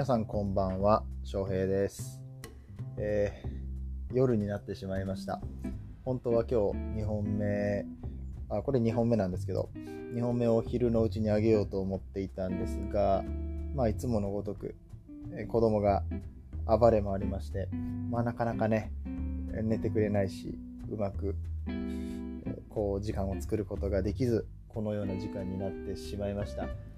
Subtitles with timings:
[0.00, 2.22] 皆さんこんばんは翔平です、
[2.96, 5.42] えー夜になってしまいました。
[6.06, 7.84] 本当は今日2本目
[8.48, 9.68] あこれ2本目なんですけど
[10.14, 13.22] 2本目を昼のうちにあげようと思っていたんですが
[13.74, 14.74] まあいつものごとく、
[15.34, 16.02] えー子供が
[16.64, 17.68] 暴れ回りまして
[18.08, 20.58] まあなかなかね寝てくれないし
[20.88, 21.36] うまく、
[22.70, 26.89] こう時間を作ることができずこのような時間になってしまいました。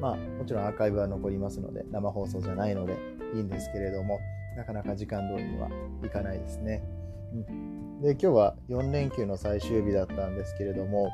[0.00, 2.96] まあもちろんアーカイブは残りますので生放送じゃないので
[3.34, 4.18] いいんですけれども
[4.56, 5.68] なかなか時間通りには
[6.04, 6.82] いかないですね、
[7.32, 11.10] うん、で今日は4連休の最終日だったんですけれども、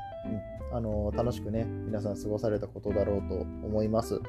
[0.70, 4.20] うん、あの楽しくね皆さん過ごされたことだろうと思います。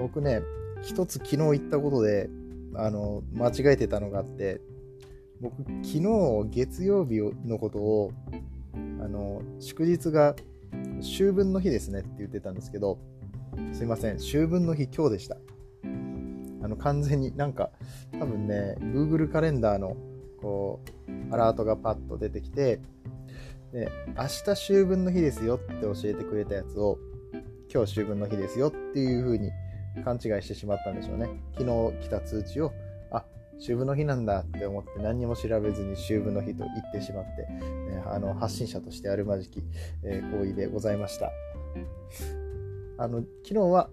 [0.00, 0.42] 僕ね
[0.82, 2.28] 一つ昨日言ったことで
[2.74, 4.60] あの間違えてたのがあって
[5.40, 8.12] 僕昨日月曜日のことを
[9.00, 10.34] あの祝日が
[11.00, 12.98] 秋分の日ですねって言ってたんですけど
[13.72, 15.36] すいません秋分の日今日でした。
[16.60, 17.70] あの完全になんか
[18.18, 19.96] 多分ね Google カレンダーの
[20.40, 22.80] こうアラートがパッと出てきて
[23.72, 26.98] で明日秋分の日ですよって教えてくれたやつを
[27.72, 29.50] 今日秋分の日ですよっていう風に
[30.04, 31.28] 勘違いしてしまったんでしょうね。
[31.56, 32.72] 昨日来た通知を
[33.10, 33.24] あ
[33.60, 39.62] 秋分の日なんだって思って何にも調べずに秋分の日と言ってしまって、ね、あの発信者としてあるまじき、
[40.04, 41.32] え行為でございました。
[42.98, 43.90] あの昨日は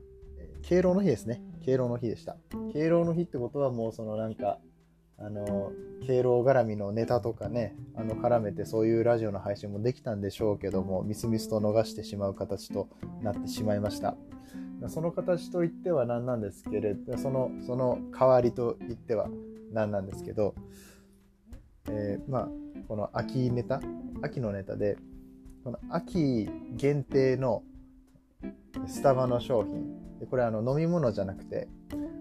[0.63, 1.41] 敬老の日ですね。
[1.63, 2.37] 敬老の日でした。
[2.73, 4.59] 敬老の日ってことはもうそのなんか
[5.17, 5.71] あの
[6.05, 12.89] 敬老絡みのネタとかねあの絡めてそういうラジオの配信もできたんでしょうけどもみすみすと逃してしまう形と
[13.21, 14.15] なってしまいました。
[14.87, 19.29] その形といっては何なんですけれどそのその代わりと言っては
[19.75, 20.55] 何なんですけど、
[21.89, 22.49] えーまあ
[22.87, 23.81] この秋ネタ
[24.21, 24.97] 秋のネタで
[25.63, 27.63] この秋限定の
[28.87, 31.67] スタバの商品でこれあの飲み物じゃなくて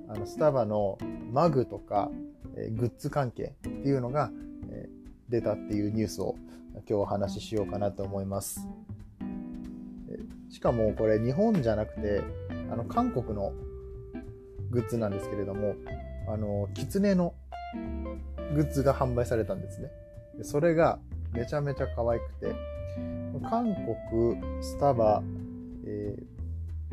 [0.09, 0.99] あのスタバの
[1.33, 2.11] マグとか、
[2.57, 4.31] えーグッズ関係っていうのが、
[4.70, 6.37] えー出たっていうニュースを
[6.75, 8.69] 今日お話ししようかなと思います。
[10.51, 12.20] しかもこれ日本じゃなくて
[12.70, 13.53] あの韓国の
[14.70, 15.77] グッズなんですけれども
[16.29, 17.35] あのキツネの
[18.55, 19.90] グッズが販売されたんですね。
[20.39, 20.98] でそれが
[21.33, 22.55] めちゃめちゃ可愛くて
[23.48, 25.23] 韓国スタバ、
[25.86, 26.34] えー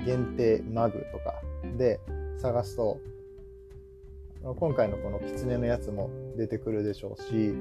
[0.06, 1.36] 限定マグとか
[1.78, 2.00] で
[2.40, 3.00] 探すと
[4.44, 7.54] 今回のこのキツネのやつも出てくるでしょうし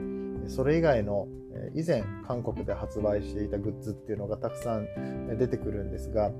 [0.48, 1.28] それ以外の
[1.74, 6.30] 以前韓国で発売していたグッズっていうのがたくさん出てくるんですが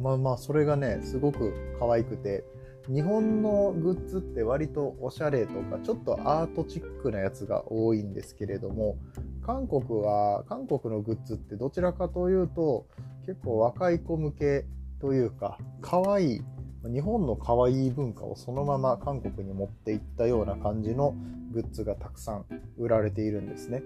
[0.00, 2.44] まあまあそれがねすごく可愛くて
[2.88, 8.96] 日本のグッズって割とおしゃれとかちょっとアートチックなやつが多いんですけれども
[9.44, 12.86] 韓国は韓国のグッズってどちらかというと
[13.26, 14.66] 結構若い子向け
[15.00, 16.40] というか可愛い
[16.84, 21.14] 日本の可愛い文化をそのまま韓国に持っていったような感じの
[21.52, 22.44] グッズがたくさん
[22.76, 23.82] 売られているんですね。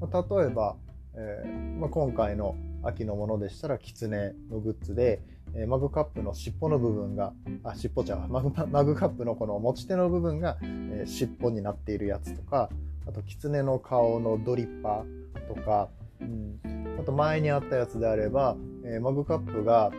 [0.00, 0.76] 例えば、
[1.14, 5.20] えーまあ、今回の秋のものでしたらキツネのグッズで、
[5.54, 7.32] えマグカップの尻尾の部分が
[7.64, 12.68] あ尻尾ちゃうマグマグカップのこの持ち手の部分が、えー尻尾になっているやつとか
[13.06, 15.88] あとキツネの顔のドリッパーとか、
[16.20, 16.58] うん、
[17.00, 19.90] あと前にあったやつであれば、えーマグカップが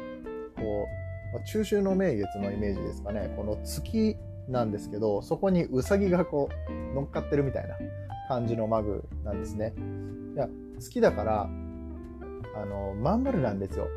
[0.56, 3.34] こう、まあ中秋の名月のイメージですかね。
[3.38, 4.18] この月
[4.50, 7.76] なんですけどそこにウサギがこう乗っかってるみたいな
[8.28, 9.74] 感じのマグなんですね。
[10.36, 10.50] いや
[10.80, 13.88] 月だからあのまん丸なんですよ。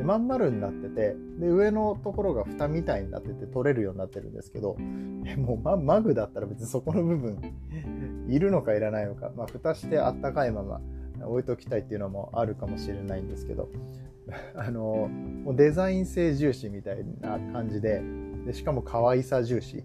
[0.00, 4.78] でまん丸になっててで上のところが蓋みたいになってて取れるようになってるんですけど
[5.28, 7.38] えもうママグだったら別にそこの部分
[8.26, 10.80] いるのかいらないのか、まあ、蓋してあったかいまま
[11.22, 13.68] 置いときたいっていうのもあるかもしれないんですけど
[14.56, 15.10] あの
[15.44, 18.02] もうデザイン性重視みたいな感じで
[18.46, 19.84] でしかも可愛さ重視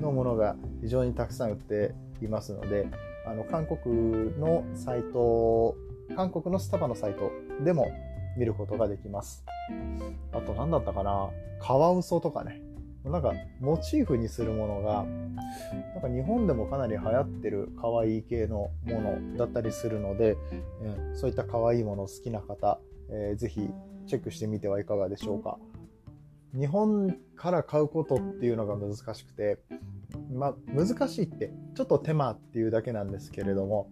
[0.00, 2.86] のものが非常にたくさん売っていますので
[3.26, 5.76] あの韓国のサイト
[6.14, 7.32] 韓国のスタバのサイト
[7.64, 7.88] でも
[8.36, 9.44] 見ることができます。
[10.32, 11.30] あと何だったかな。
[11.60, 12.62] カワウソとかね。
[13.04, 15.04] なんかモチーフにするものが
[15.94, 20.36] なんか日本でもかなり流行ってる可愛い系のものだったりするので、
[20.82, 22.80] えーそういった可愛いもの好きな方、
[23.10, 23.70] えーぜひ
[24.06, 25.58] チェックしてみてはいかがでしょうか。
[26.52, 29.58] 日本から買うことっていうのが難しくて、
[30.32, 33.90] まあ、難しいってちょっと手間っていうだけなんですけれども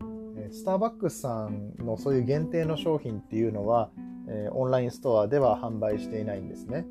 [0.51, 3.91] スターバックスさんのそういう限定の商品っていうのは、
[4.29, 6.87] えオンラインストアでは販売していないんですね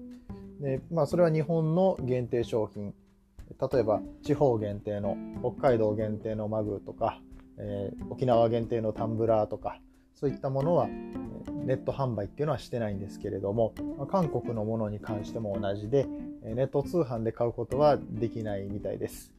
[0.60, 2.94] で、まあ、それは日本の限定商品
[3.72, 7.20] 例えば地方限定の北海道限定のマグとか、
[7.58, 9.80] えー沖縄限定のタンブラーとか
[10.24, 13.74] そういったものは、ネット販売っていうのはしてないんですけれども、
[14.10, 16.08] 韓国のものに関しても同じで、
[16.44, 19.34] ネット通販で買うことはできないみたいです。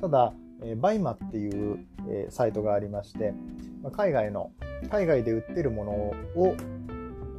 [0.00, 0.32] ただ、
[0.78, 1.86] BUYMA っていう
[2.28, 3.34] サイトがありまして、
[3.92, 4.50] 海外の、
[4.90, 6.56] 海外で売ってるものを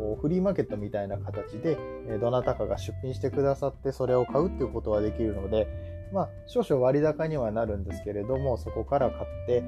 [0.01, 1.77] こうフリーマーケットみたいな形で、
[2.19, 5.67] どなたかが出品してくださってそれを買うっていうことはできるので、
[6.11, 9.63] まあ、少々割高にはなるんですけれども、そこから買って、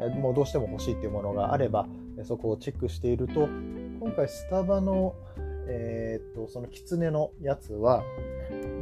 [0.00, 1.86] え、もうどうしても欲しいっていうものがあれば、
[2.22, 3.48] そこをチェックしていると、
[4.00, 5.14] 今回スタバの、
[5.66, 8.04] えー、っと、そのキツネのやつは、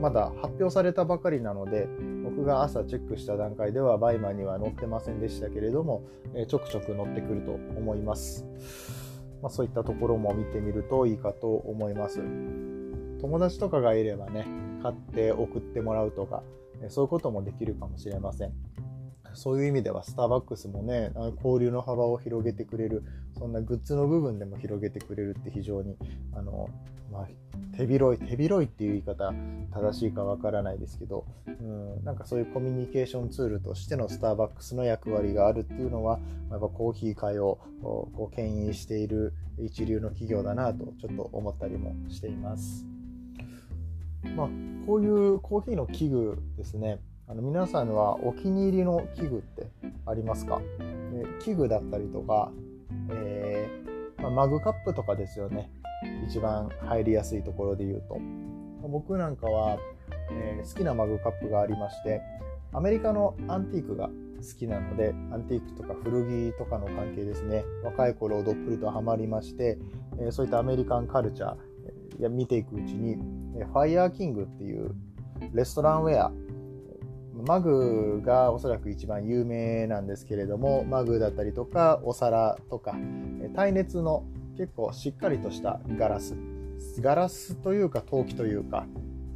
[0.01, 1.89] まだ発表されたばかりなので、
[2.23, 6.05] 僕が朝チェックした段階ではバイマンには載ってませんでしたけれども、
[6.35, 9.10] えー、ちょくちょく載ってくると思います。
[9.43, 12.21] まあ、そういったところも見てみるといいかと思います。
[13.21, 14.47] 友達とかがいればね、
[14.83, 16.43] 買って送ってもらうとか、
[16.89, 18.53] そういうこともできるかもしれません。
[19.35, 23.05] そういう意味ではスターバックスもね、交流の幅を広げてくれる、
[23.39, 25.97] そんなグッズの部分でも広げてくれるって非常に、
[26.35, 26.69] あの、
[27.11, 27.29] まあ、
[27.77, 29.33] 手広い、手広いっていう言い方
[29.73, 42.87] 正しいかわからないですけど、うん、なんかそういうコミュニケーションツールとしてのスターバックスの役割があるっていうのは、やっぱコーヒー界をこう牽引している一流の企業だなとちょっと思ったりもしています。
[44.37, 44.49] まあ、
[44.87, 47.01] こういうコーヒーの器具ですね
[47.31, 49.69] あの皆さんはお気に入りの器具って
[50.05, 50.61] ありますか？
[51.39, 52.51] 器具だったりとか、
[53.13, 55.71] えー、まあ、マグカップとかですよね。
[56.27, 58.19] 一番入りやすいところで言うと。
[58.89, 59.79] 僕なんかは、
[60.33, 62.21] えー、好きなマグカップがありまして
[62.73, 64.13] アメリカのアンティークが好
[64.59, 67.63] きなのでアンティークとか古着とかの関係ですね。
[67.85, 69.79] 若い頃どっぷりとハマりまして、
[70.19, 73.15] えー、そういったアメリカンカルチャー見ていくうちに
[73.67, 74.97] ファイヤーキングっていう
[75.53, 76.33] レストランウェア
[77.47, 82.95] マグがおそらく一番有名なんですけれどもマグだったりとかお皿とか
[83.55, 84.25] 耐熱の
[84.57, 86.37] 結構しっかりとしたガラス。
[87.01, 88.87] ガラスというか陶器というか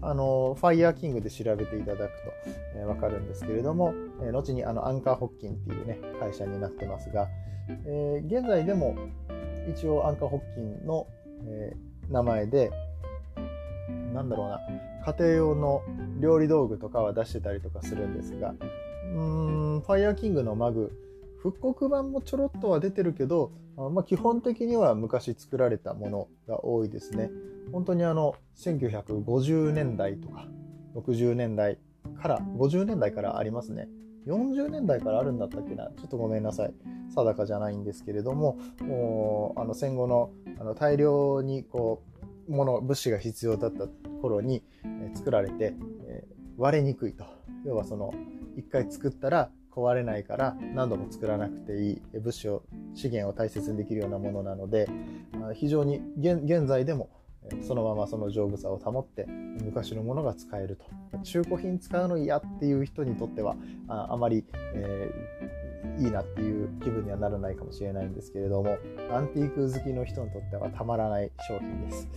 [0.00, 2.32] あのファイヤーキングで調べていただくと、
[2.76, 7.28] えー、分かるんですけれども、えー、後にあのアンカーホッキンっていうね会社になってますが、
[7.86, 8.96] えー、現在でも
[9.74, 11.06] 一応アンカーホッキンの、
[11.46, 11.74] え
[12.10, 12.70] 名前で
[14.12, 14.60] なんだろうな、
[15.04, 15.82] 家庭用の
[16.20, 18.54] 料理道具とかは出してたりとかするんですが、
[19.14, 20.92] うーん、ファイヤーキングのマグ、
[21.38, 27.30] 復刻版もちょろっとは出てるけど、まあ、基本的には昔作られたものが多いですね。
[27.72, 30.46] 本当にあの、1950年代とか、
[30.94, 31.78] 60年代
[32.20, 33.88] から、50年代からありますね。
[34.26, 35.90] 40年代からあるんだったっけな？
[35.98, 36.74] ちょっとごめんなさい。
[37.14, 42.13] 定かじゃないんですけれども、もうあの戦後のあの大量にこう
[42.48, 43.86] もの物資が必要だった
[44.20, 45.74] 頃に、え作られて、
[46.06, 46.24] え
[46.56, 47.24] 割れにくいと。
[47.64, 48.12] 要はその
[48.56, 52.02] 一回作ったら壊れないから何度も作らなくていい。
[52.14, 52.62] 物資を
[52.94, 54.88] 資源を大切にできるようなものなので
[55.54, 57.10] 非常に現在でも
[57.62, 61.18] そのままその丈夫さを保って昔のものが使えると。
[61.22, 63.56] 中古品使うの嫌っていう人にとっては
[63.88, 64.44] ああまり、
[64.74, 65.10] え
[65.98, 68.78] いいなっていう気分にはならないかもしれないんですけれども
[69.12, 72.08] アンティーク好きの人にとってはたまらない商品です。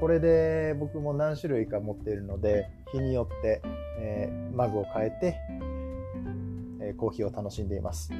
[0.00, 3.62] これで僕も何種類か持っているので日によって、
[3.98, 5.36] えー、マグを変えて、
[6.80, 8.10] えー、コーヒーを楽しんでいます。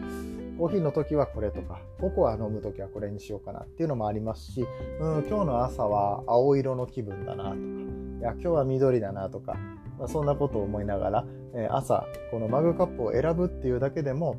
[0.59, 4.67] コーヒーの時はこれとかココア飲む時はこれにしようかなっていうのもありますし、
[5.01, 9.55] うん、今日の朝は青色の気分だなとかいや今日は緑だなとか、
[9.99, 14.39] まあ、そんなことを思いながら、えー、朝このマグカップを選ぶっていうだけでも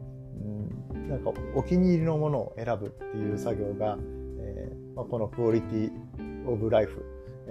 [1.09, 3.97] なんかお気に入りのものを選ぶっていう作業が、
[4.39, 5.91] えーまあ、このクオリティ
[6.47, 7.05] オブライフ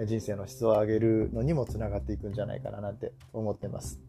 [0.05, 3.99] 人生の質を上げるのにもつながっていくんじゃないかななんて思ってます。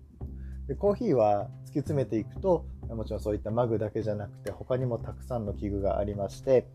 [0.67, 6.67] でコーヒーは突き詰めていくともちろんそういったマグだけじゃなくて他にもたくさんの器具がありまして、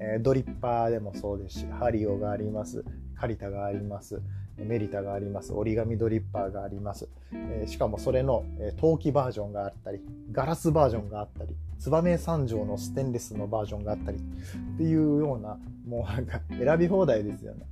[0.00, 2.84] えー、ドリッパーでもそうですしハリオがあります
[3.18, 4.20] カリタがあります
[4.64, 5.52] メリタがあります。
[5.52, 7.08] 折り紙ドリッパーがあります。
[7.32, 10.00] えー、しかもそれの、え、陶器バージョンがあったり、
[10.32, 17.66] ガラスバージョンがあったり、燕三条のステンレスのバージョンがあったりっていうような、もうなんか選び放題ですよね。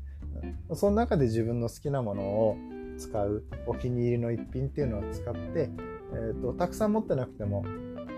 [0.75, 2.57] その中で自分の好きなものを
[2.99, 5.71] 使う、お気に入りの一品っていうのを使って、
[6.12, 7.64] えーと、たくさん持ってなくても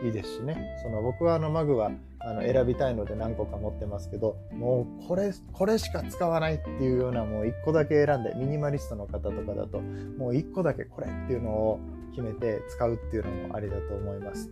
[0.05, 0.77] いいですしね。
[0.83, 1.91] その僕はあのマグは
[2.21, 14.51] あの選びたいので何個か持ってますけど、もうこれ、これしか使わないっていうようなもう1個だけ選んで、ミニマリストの方とかだと、もう1個だけこれっていうのを決めて使うっていうのもありだと思います。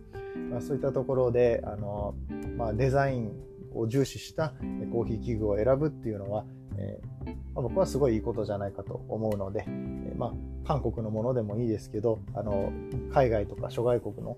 [0.49, 2.15] まあ、そういったところで、あの、
[2.57, 3.31] まあ、デザイン
[3.73, 4.53] を重視した
[4.91, 6.45] コーヒー器具を選ぶっていうのは、
[6.77, 10.33] えー、まあ、僕はすごいいいことじゃないかと思うので、え、まあ、
[10.67, 12.71] 韓国のものでもいいですけどあの
[13.13, 14.37] 海外とか諸外国の、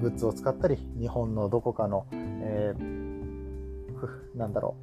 [0.00, 2.74] グッズを使ったり日本のどこかの、え
[4.34, 4.76] なんだろ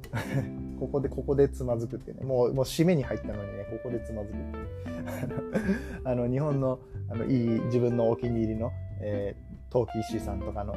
[0.76, 0.78] う。
[0.80, 4.44] ここで、ここでつまずくってね、もう、もう締めに入ったのにね、ここでつまずくって。
[6.04, 6.78] あの、日本の、
[7.08, 8.70] あの、いい、自分のお気に入りの、
[9.00, 10.74] えー、陶器師さんとかの、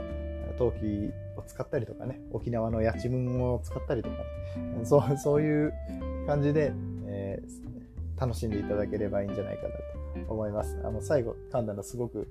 [0.58, 4.24] 陶器を使ったりとかね、沖縄のやちむんを使ったりとか、ね、
[4.84, 5.74] そうそういう
[6.28, 6.74] 感じで、
[7.08, 7.83] えー、
[8.18, 9.70] 楽しんでいただければいいんじゃないかな
[10.26, 10.78] と思います。
[10.84, 12.28] あの最後噛んだのすごく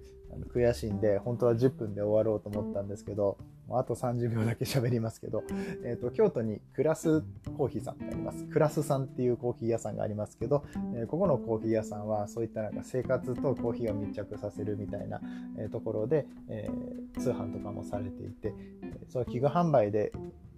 [0.53, 3.37] 悔しいんで、本当は10分で終わろうと思ったんですけど、
[3.71, 5.45] あと30秒だけ喋りますけど、
[5.85, 7.23] えーと、京都にクラス
[7.57, 8.45] コーヒーさんってあります。
[8.47, 15.21] クラスさんっていうコーヒー屋さんがありますけど、えー、ここのコーヒー屋さんはそういったなんか生活とコーヒーを密着させるみたいな、
[15.59, 20.12] え、ところで、えー、通販とかもされていて、えその器具販売で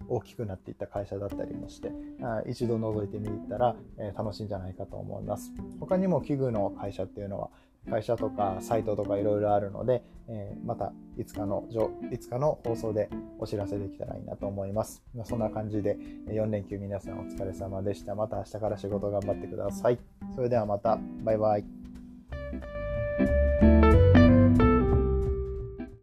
[0.08, 1.92] 大きくなっていった会社だったりもして
[2.46, 7.50] 一度覗いてみたら、え、楽しいんじゃないかと思います他にも器具の会社っていうのは
[7.90, 11.64] 会社とかサイトとかいろいろあるので、え、またいつかの
[12.10, 15.02] いつかの放送でお知らせできたらいいなと思います。
[15.14, 15.96] ま、そんな感じで
[16.28, 18.14] 4連休皆さんお疲れ様でした。
[18.14, 19.98] また明日から仕事頑張ってください。
[20.34, 20.98] それではまた。
[21.22, 22.83] バイバイ。